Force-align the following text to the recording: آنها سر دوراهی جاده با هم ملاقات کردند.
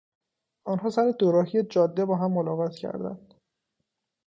آنها 0.67 0.89
سر 0.89 1.11
دوراهی 1.19 1.63
جاده 1.63 2.05
با 2.05 2.15
هم 2.15 2.31
ملاقات 2.31 2.75
کردند. 2.75 3.33